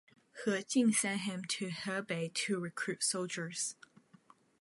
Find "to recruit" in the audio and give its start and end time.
2.33-3.03